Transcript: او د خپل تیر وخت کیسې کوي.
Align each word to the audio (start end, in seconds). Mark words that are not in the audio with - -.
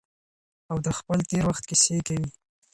او 0.69 0.77
د 0.85 0.87
خپل 0.97 1.17
تیر 1.29 1.43
وخت 1.49 1.63
کیسې 1.69 1.97
کوي. 2.07 2.29